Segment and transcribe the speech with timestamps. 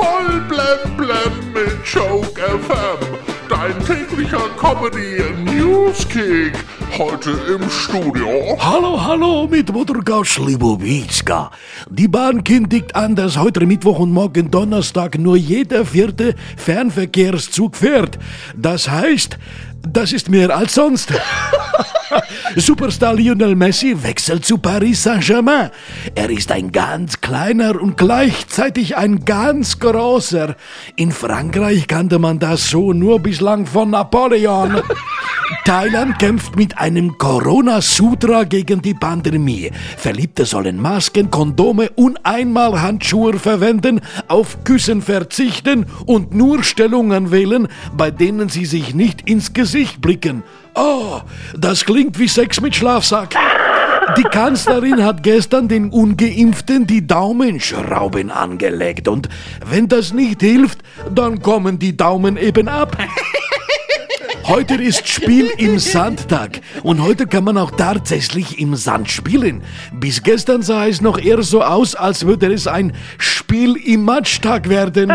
[0.00, 3.18] Voll blem blem mit Joke FM.
[3.50, 6.54] Dein täglicher Comedy Newskick.
[6.96, 8.56] Heute im Studio.
[8.58, 11.50] Hallo, hallo mit Motorgausch Slibowitska.
[11.90, 18.18] Die Bahn kündigt an, dass heute Mittwoch und morgen Donnerstag nur jeder vierte Fernverkehrszug fährt.
[18.56, 19.36] Das heißt,
[19.86, 21.12] das ist mehr als sonst.
[22.56, 25.70] Superstar Lionel Messi wechselt zu Paris Saint-Germain.
[26.14, 30.56] Er ist ein ganz kleiner und gleichzeitig ein ganz großer.
[30.96, 34.82] In Frankreich kannte man das so nur bislang von Napoleon.
[35.64, 39.70] Thailand kämpft mit einem Corona-Sutra gegen die Pandemie.
[39.96, 47.68] Verliebte sollen Masken, Kondome und einmal Handschuhe verwenden, auf Küssen verzichten und nur Stellungen wählen,
[47.96, 50.44] bei denen sie sich nicht ins Gesicht blicken.
[50.74, 51.20] Oh,
[51.56, 53.34] das klingt wie Sex mit Schlafsack.
[54.16, 59.28] Die Kanzlerin hat gestern den Ungeimpften die Daumenschrauben angelegt und
[59.64, 60.80] wenn das nicht hilft,
[61.14, 62.96] dann kommen die Daumen eben ab.
[64.44, 69.62] Heute ist Spiel im Sandtag und heute kann man auch tatsächlich im Sand spielen.
[69.92, 74.68] Bis gestern sah es noch eher so aus, als würde es ein Spiel im Matchtag
[74.68, 75.12] werden.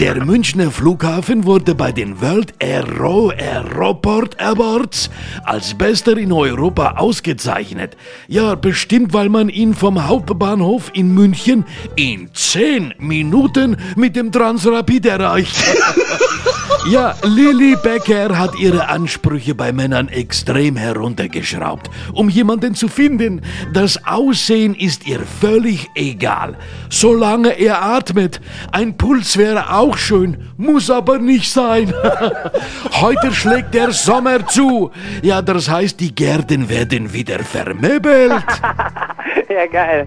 [0.00, 5.10] Der Münchner Flughafen wurde bei den World Aero Aeroport Awards
[5.44, 7.96] als bester in Europa ausgezeichnet.
[8.28, 11.64] Ja, bestimmt, weil man ihn vom Hauptbahnhof in München
[11.96, 15.56] in 10 Minuten mit dem Transrapid erreicht.
[16.90, 23.40] Ja, Lily Becker hat ihre Ansprüche bei Männern extrem heruntergeschraubt, um jemanden zu finden.
[23.72, 26.56] Das Aussehen ist ihr völlig egal.
[26.90, 28.40] Solange er atmet.
[28.72, 31.92] Ein Puls wäre auch schön, muss aber nicht sein.
[33.00, 34.90] Heute schlägt der Sommer zu.
[35.22, 38.44] Ja, das heißt, die Gärten werden wieder vermöbelt.
[39.48, 40.06] Ja, geil.